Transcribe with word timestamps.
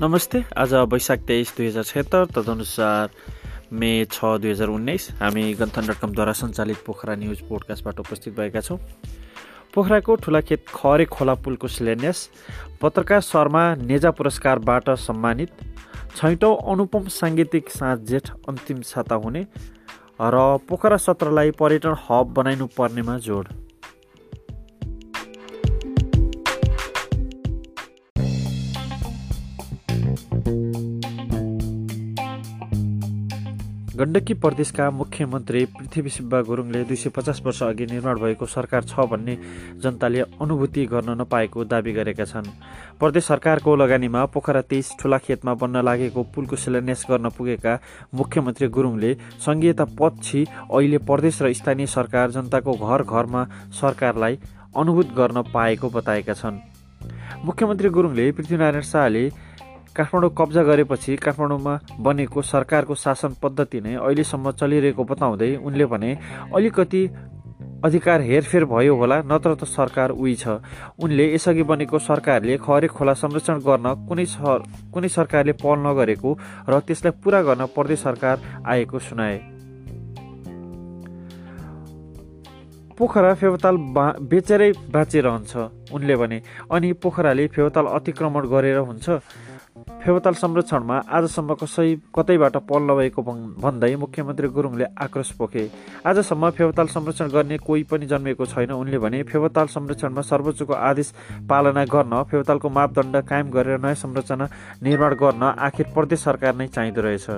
नमस्ते। 0.00 0.42
आज 0.56 0.72
वैशाख 0.92 1.18
तेइस 1.28 1.52
दुई 1.56 1.66
हजार 1.66 1.84
छत्तर 1.84 2.24
तदनुसार 2.32 3.08
मे 3.76 3.90
छ 4.08 4.24
दुई 4.40 4.50
हजार 4.50 4.68
उन्नाइस। 4.72 5.08
हामी 5.20 5.42
गन्थन 5.54 5.86
डट 5.86 5.98
कमद्वारा 6.00 6.32
सञ्चालित 6.32 6.76
पोखरा 6.86 7.14
न्युज 7.20 7.40
पोडकास्टबाट 7.48 8.00
उपस्थित 8.00 8.34
भएका 8.36 8.60
छौँ। 8.60 8.78
पोखराको 9.74 10.16
ठुलाखेत 10.24 10.64
खरे 10.72 11.04
खोला 11.04 11.34
पुलको 11.44 11.68
शिलान्यास 11.68 12.18
पत्रकार 12.80 13.20
शर्मा 13.20 13.64
नेजा 13.76 14.10
पुरस्कारबाट 14.16 14.90
सम्मानित 14.98 15.50
छैटौँ 16.16 16.56
अनुपम 16.72 17.08
साङ्गीतिक 17.12 17.68
साँझ 17.70 17.98
जेठ 18.08 18.30
अन्तिम 18.48 18.80
छाता 18.82 19.14
हुने 19.20 19.46
र 20.16 20.36
पोखरा 20.64 20.96
सत्रलाई 20.96 21.50
पर्यटन 21.60 21.94
हब 22.08 22.32
बनाइनु 22.34 22.66
पर्नेमा 22.72 23.18
जोड। 23.20 23.48
गण्डकी 34.00 34.34
प्रदेशका 34.34 34.84
मुख्यमन्त्री 34.90 35.64
पृथ्वी 35.76 36.10
गुरुङले 36.42 36.82
दुई 36.84 36.96
सय 36.96 37.10
पचास 37.16 37.40
वर्ष 37.44 37.62
अघि 37.62 37.86
निर्माण 37.86 38.18
भएको 38.18 38.46
सरकार 38.48 38.84
छ 38.84 39.04
भन्ने 39.10 39.36
जनताले 39.76 40.20
अनुभूति 40.40 40.84
गर्न 40.92 41.20
नपाएको 41.20 41.64
दावी 41.68 41.92
गरेका 41.92 42.24
छन्। 42.24 42.48
प्रदेश 42.96 43.24
सरकारको 43.24 43.74
लगानीमा 43.76 44.24
पोखरा 44.32 44.62
तेइस 44.70 44.94
ठुला 45.00 45.18
खेतमा 45.20 45.54
बन्न 45.54 45.84
लागेको 45.84 46.22
पुलको 46.32 46.56
शिलान्यास 46.56 47.04
गर्न 47.10 47.28
पुगेका 47.36 47.78
मुख्यमन्त्री 48.14 48.68
गुरुङले 48.72 49.12
सङ्घीयता 49.44 49.84
पछि 50.00 50.40
अहिले 50.48 50.98
प्रदेश 51.04 51.42
र 51.42 51.52
स्थानीय 51.60 51.86
सरकार 51.90 52.30
जनताको 52.32 52.72
घर 52.80 53.04
घरमा 53.04 53.44
सरकारलाई 53.80 54.38
अनुभूत 54.76 55.12
गर्न 55.12 55.42
पाएको 55.52 55.90
बताएका 55.90 56.34
छन्। 56.40 56.58
मुख्यमन्त्री 57.44 57.88
गुरुङले 57.90 58.30
पृथ्वीनारायण 58.32 58.82
शाहले 58.86 59.24
काठमाडौँ 60.00 60.30
कब्जा 60.32 60.62
गरेपछि 60.64 61.16
काठमाडौँमा 61.20 61.78
बनेको 62.00 62.42
सरकारको 62.42 62.94
शासन 62.96 63.36
पद्धति 63.42 63.80
नै 63.80 63.94
अहिलेसम्म 63.96 64.50
चलिरहेको 64.56 65.04
बताउँदै 65.04 65.56
उनले 65.60 65.86
भने 65.92 66.10
अलिकति 66.56 67.02
अधिकार 67.84 68.20
हेरफेर 68.20 68.64
भयो 68.64 68.94
होला 68.96 69.16
नत्र 69.24 69.54
त 69.54 69.64
सरकार 69.66 70.10
उही 70.12 70.34
छ। 70.36 70.60
उनले 71.00 71.24
यसअघि 71.34 71.62
बनेको 71.64 71.98
सरकारले 71.98 72.56
खरे 72.64 72.88
खोला 72.88 73.14
संरक्षण 73.14 73.58
गर्न 73.60 73.86
कुनै 74.08 74.24
सर 74.26 74.64
कुनै 74.92 75.08
सरकारले 75.08 75.52
पहल 75.60 75.78
नगरेको 75.86 76.30
र 76.68 76.80
त्यसलाई 76.80 77.12
पुरा 77.20 77.40
गर्न 77.42 77.66
प्रदेश 77.76 77.98
सरकार 78.00 78.36
आएको 78.64 78.98
सुनाए। 79.00 79.38
पोखरा 82.96 83.32
फेवताल 83.34 83.76
बा 83.96 84.04
बेचेरै 84.28 84.70
बाँचिरहन्छ। 84.92 85.52
उनले 85.92 86.16
भने 86.20 86.38
अनि 86.70 86.92
पोखराले 87.00 87.46
फेवताल 87.48 87.86
अतिक्रमण 87.96 88.42
गरेर 88.52 88.78
हुन्छ? 88.84 89.08
फेवताल 90.00 90.34
संरक्षणमा 90.34 90.96
आजसम्म 91.12 91.54
कसै 91.60 91.88
कतैबाट 92.16 92.56
पल 92.68 92.82
नभएको 92.90 93.22
भन्दै 93.60 93.94
मुख्यमन्त्री 93.96 94.48
गुरुङले 94.48 94.86
आक्रोश 94.96 95.30
पोखे। 95.38 95.64
आजसम्म 96.08 96.50
फेवताल 96.58 96.86
संरक्षण 96.88 97.28
गर्ने 97.28 97.56
कोही 97.60 97.82
पनि 97.84 98.06
जन्मेको 98.06 98.46
छैन। 98.46 98.70
उनले 98.72 98.98
भने 98.98 99.22
फेवताल 99.28 99.66
संरक्षणमा 99.68 100.22
सर्वोच्चको 100.24 100.72
आदेश 100.72 101.12
पालना 101.50 101.84
गर्न 101.84 102.22
फेवतालको 102.30 102.68
मापदण्ड 102.70 103.16
कायम 103.28 103.50
गरेर 103.52 103.78
नयाँ 103.78 104.00
संरचना 104.00 104.48
निर्माण 104.82 105.14
गर्न 105.20 105.42
आखिर 105.68 105.86
प्रदेश 105.92 106.20
सरकार 106.20 106.54
नै 106.56 106.66
चाहिँदो 106.72 107.00
रहेछ। 107.00 107.28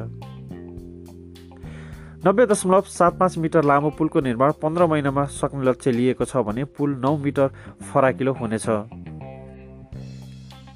नब्बे 2.22 2.46
दशमलव 2.46 2.84
सात 2.88 3.18
पाँच 3.18 3.38
मिटर 3.42 3.64
लामो 3.64 3.90
पुलको 3.98 4.20
निर्माण 4.22 4.50
पन्ध्र 4.62 4.86
महिनामा 4.86 5.24
सक्ने 5.34 5.66
लक्ष्य 5.66 5.90
लिएको 5.92 6.24
छ 6.24 6.46
भने 6.46 6.64
पुल 6.78 6.90
नौ 7.02 7.16
मिटर 7.18 7.48
फराकिलो 7.90 8.32
हुनेछ। 8.38 9.01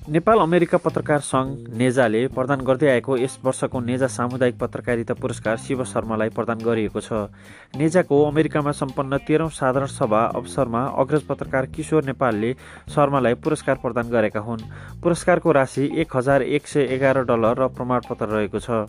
नेपाल 0.07 0.39
अमेरिका 0.39 0.79
पत्रकार 0.79 1.23
सङ्घ 1.27 1.75
नेजाले 1.79 2.19
प्रदान 2.35 2.61
गर्दै 2.67 2.89
आएको 2.91 3.17
यस 3.19 3.33
वर्षको 3.45 3.81
नेजा 3.87 4.07
सामुदायिक 4.07 4.59
पत्रकारिता 4.59 5.15
पुरस्कार 5.19 5.57
शिव 5.58 5.83
शर्मालाई 5.85 6.30
प्रदान 6.30 6.63
गरिएको 6.63 7.01
छ। 7.03 7.27
नेजाको 7.75 8.23
अमेरिकामा 8.25 8.73
सम्पन्न 8.80 9.19
तेह्रौँ 9.27 9.51
साधारण 9.51 9.91
सभा 9.91 10.23
अवसरमा 10.39 10.83
अग्रज 11.03 11.23
पत्रकार 11.27 11.67
किशोर 11.75 12.05
नेपालले 12.07 12.53
शर्मालाई 12.95 13.35
पुरस्कार 13.42 13.83
प्रदान 13.83 14.07
गरेका 14.08 14.41
हुन्। 14.47 14.63
पुरस्कारको 15.03 15.53
राशि 15.53 15.91
एक 15.98 16.17
हजार 16.17 16.42
एक 16.55 16.67
सय 16.69 16.86
एघार 16.95 17.23
डलर 17.27 17.59
र 17.59 17.69
प्रमाणपत्र 17.75 18.30
रहेको 18.30 18.59
छ। 18.63 18.86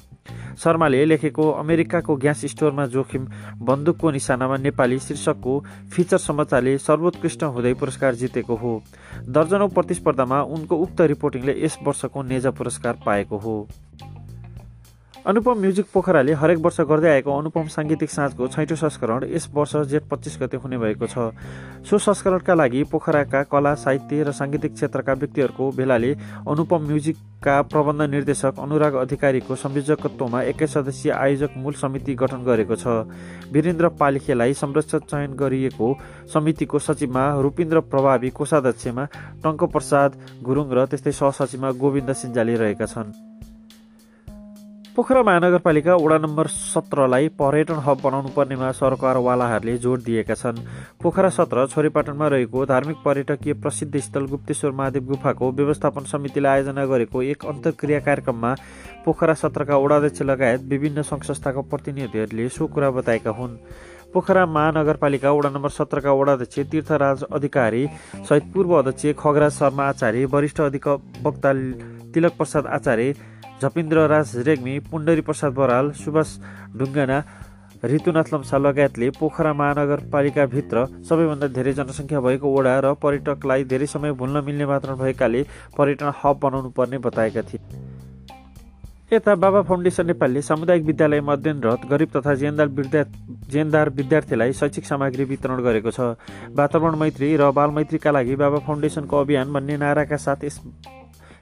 शर्माले 0.57 1.03
लेखेको 1.05 1.49
अमेरिकाको 1.53 2.15
ग्यास 2.17 2.45
स्टोरमा 2.45 2.85
जोखिम 2.87 3.27
बन्दुकको 3.61 4.11
निशानामा 4.11 4.57
नेपाली 4.57 4.99
शीर्षकको 4.99 5.59
फिचर 5.93 6.17
समाचारले 6.17 6.77
सर्वोत्कृष्ट 6.77 7.43
हुँदै 7.45 7.73
पुरस्कार 7.73 8.15
जितेको 8.15 8.55
हो। 8.55 8.81
दर्जनौँ 9.29 9.69
प्रतिस्पर्धामा 9.69 10.41
उनको 10.55 10.77
उक्त 10.77 11.01
रिपोर्टिङले 11.13 11.53
यस 11.63 11.77
वर्षको 11.87 12.23
नेजा 12.23 12.51
पुरस्कार 12.51 12.99
पाएको 13.05 13.37
हो। 13.37 13.55
अनुपम 15.27 15.57
म्युजिक 15.59 15.85
पोखराले 15.93 16.33
हरेक 16.39 16.59
वर्ष 16.63 16.79
गर्दै 16.87 17.09
आएको 17.11 17.31
अनुपम 17.37 17.67
साङ्गीतिक 17.67 18.09
साँझको 18.09 18.47
छैटौँ 18.47 18.77
संस्करण 18.77 19.23
यस 19.27 19.49
वर्ष 19.53 19.75
जेठ 19.91 20.03
पच्चिस 20.07 20.37
गते 20.41 20.57
हुने 20.57 20.77
भएको 20.79 21.07
छ। 21.07 21.35
सो 21.83 21.97
संस्करणका 21.99 22.53
लागि 22.55 22.83
पोखराका 22.87 23.41
कला 23.51 23.73
साहित्य 23.75 24.23
र 24.23 24.31
साङ्गीतिक 24.31 24.73
क्षेत्रका 24.73 25.13
व्यक्तिहरूको 25.19 25.71
भेलाले 25.75 26.13
अनुपम 26.47 26.87
म्युजिकका 26.87 27.61
प्रबन्ध 27.67 28.01
निर्देशक 28.07 28.55
अनुराग 28.55 28.93
अधिकारीको 29.03 29.55
संयोजकत्वमा 29.57 30.41
एकै 30.47 30.67
सदस्यीय 30.67 31.11
आयोजक 31.11 31.59
मूल 31.59 31.73
समिति 31.75 32.15
गठन 32.15 32.47
गरेको 32.47 32.75
छ। 32.77 32.87
वीरेन्द्र 33.51 33.87
पालिखेलाई 33.99 34.53
संरक्षक 34.55 35.11
चयन 35.11 35.35
गरिएको 35.35 35.87
समितिको 36.31 36.79
सचिवमा 36.79 37.29
रूपिन्द्र 37.43 37.79
प्रभावी 37.91 38.29
कोषाध्यक्षमा 38.31 39.05
टङ्कप्रसाद 39.43 40.11
गुरुङ 40.39 40.67
र 40.71 40.85
त्यस्तै 40.87 41.11
सहसचिवमा 41.13 41.71
गोविन्द 41.75 42.11
सिन्जाली 42.15 42.55
रहेका 42.55 42.87
छन्। 42.87 43.36
पोखरा 44.97 45.21
महानगरपालिका 45.23 45.95
वडा 45.95 46.17
नम्बर 46.17 46.47
सत्रलाई 46.49 47.27
पर्यटन 47.37 47.79
हब 47.85 47.99
बनाउनु 48.03 48.29
पर्नेमा 48.35 48.69
सरकारवालाहरूले 48.73 49.75
जोड 49.77 50.01
दिएका 50.03 50.33
छन्। 50.33 50.61
पोखरा 51.03 51.29
सत्र 51.29 51.65
छोरीपाटनमा 51.69 52.27
रहेको 52.33 52.65
धार्मिक 52.65 52.97
पर्यटकीय 53.05 53.53
प्रसिद्ध 53.61 53.93
स्थल 53.97 54.25
गुप्तेश्वर 54.25 54.71
महादेव 54.79 55.03
गुफाको 55.05 55.51
व्यवस्थापन 55.51 56.09
समितिले 56.13 56.49
आयोजना 56.49 56.85
गरेको 56.89 57.21
एक 57.29 57.45
अन्तर्क्रिया 57.45 57.99
कार्यक्रममा 58.09 58.55
पोखरा 59.05 59.33
सत्रका 59.37 59.77
वडाध्यक्ष 59.77 60.21
लगायत 60.31 60.65
विभिन्न 60.73 61.01
सङ्घ 61.05 61.23
संस्थाका 61.29 61.61
प्रतिनिधिहरूले 61.69 62.49
सो 62.49 62.67
कुरा 62.73 62.89
बताएका 62.97 63.37
हुन्। 63.37 63.55
पोखरा 64.13 64.45
महानगरपालिका 64.47 65.31
वडा 65.31 65.49
नम्बर 65.53 65.77
सत्रका 65.77 66.11
वडाध्यक्ष 66.17 66.59
तीर्थराज 66.73 67.23
अधिकारी 67.31 67.85
सहित 68.17 68.51
पूर्व 68.53 68.77
अध्यक्ष 68.81 69.15
खगराज 69.21 69.53
शर्मा 69.53 69.89
आचार्य 69.93 70.25
वरिष्ठ 70.33 70.61
अधिवक्ता 70.63 71.53
तिलक 72.13 72.37
प्रसाद 72.37 72.65
आचार्य 72.73 73.13
झपिन्द्र 73.61 74.05
राज 74.07 74.31
रेग्मी 74.47 74.77
पुण्डरी 74.91 75.21
प्रसाद 75.27 75.53
बराल 75.53 75.91
सुभाष 75.97 76.37
ढुङ्गाना 76.77 77.21
ऋतुनाथ 77.83 78.33
लम्सा 78.33 78.57
लगायतले 78.57 79.09
पोखरा 79.19 79.53
महानगरपालिकाभित्र 79.53 80.85
सबैभन्दा 81.09 81.47
धेरै 81.57 81.73
जनसङ्ख्या 81.73 82.19
भएको 82.21 82.53
वडा 82.53 82.73
र 82.85 82.93
पर्यटकलाई 83.01 83.63
धेरै 83.71 83.85
समय 83.87 84.11
भुल्न 84.19 84.43
मिल्ने 84.45 84.65
वातावरण 84.65 84.97
भएकाले 84.99 85.41
पर्यटन 85.77 86.11
हब 86.21 86.39
बनाउनु 86.43 86.69
पर्ने 86.77 86.97
बताएका 87.05 87.41
थिए। 87.49 87.61
यता 89.13 89.35
बाबा 89.35 89.61
फाउन्डेसन 89.63 90.05
नेपालले 90.07 90.41
सामुदायिक 90.41 90.83
विद्यालयमा 90.85 91.33
अध्ययनरत 91.33 91.85
गरिब 91.89 92.09
तथा 92.15 92.33
जेनदार 92.41 92.67
विद्या 92.77 93.03
जेनदार 93.53 93.89
विद्यार्थीलाई 93.99 94.53
शैक्षिक 94.53 94.85
सामग्री 94.85 95.23
वितरण 95.23 95.61
गरेको 95.63 95.91
छ। 95.91 96.17
वातावरण 96.53 96.95
मैत्री 96.99 97.35
र 97.37 97.51
बाल 97.55 97.69
मैत्रीका 97.71 98.11
लागि 98.11 98.35
बाबा 98.35 98.59
फाउन्डेसनको 98.67 99.21
अभियान 99.21 99.53
भन्ने 99.53 99.77
नाराका 99.77 100.17
साथ 100.17 100.43
यस 100.43 100.59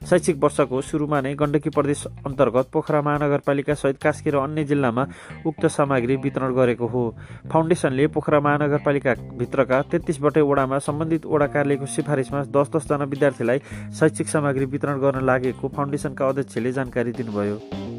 शैक्षिक 0.06 0.36
वर्षको 0.42 0.80
सुरुमा 0.82 1.20
नै 1.20 1.34
गण्डकी 1.34 1.70
प्रदेश 1.70 2.04
अन्तर्गत 2.26 2.66
पोखरा 2.72 3.00
महानगरपालिका 3.02 3.74
सहित 3.74 3.96
कास्की 3.98 4.30
र 4.30 4.36
अन्य 4.38 4.64
जिल्लामा 4.64 5.04
उक्त 5.46 5.66
सामग्री 5.68 6.16
वितरण 6.22 6.54
गरेको 6.54 6.86
हो। 6.86 7.02
फाउन्डेसनले 7.52 8.06
पोखरा 8.14 8.40
महानगरपालिकाभित्रका 8.40 9.82
तेत्तिसवटै 9.90 10.40
वडामा 10.42 10.78
सम्बन्धित 10.86 11.26
वडा 11.26 11.46
कार्यालयको 11.48 11.86
सिफारिसमा 11.96 12.42
दस 12.54 12.70
दसजना 12.76 13.04
विद्यार्थीलाई 13.04 13.58
शैक्षिक 13.98 14.28
सामग्री 14.28 14.64
वितरण 14.70 15.00
गर्न 15.00 15.24
लागेको 15.26 15.68
फाउन्डेसनका 15.74 16.28
अध्यक्षले 16.28 16.72
जानकारी 16.72 17.12
दिनुभयो। 17.12 17.95